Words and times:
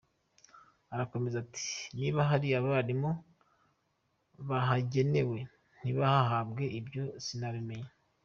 Arakomeza 0.93 1.35
ati 1.43 1.67
“Niba 1.97 2.19
hari 2.29 2.47
abarimu 2.59 3.11
bahagenewe 4.49 5.39
ntibahahabwe, 5.79 6.63
ibyo 6.79 7.03
sinabimenya. 7.25 7.91